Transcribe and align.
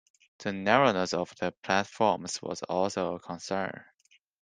The 0.39 0.51
narrowness 0.51 1.13
of 1.13 1.31
the 1.35 1.53
platforms 1.61 2.41
was 2.41 2.63
also 2.63 3.13
a 3.13 3.19
concern. 3.19 3.83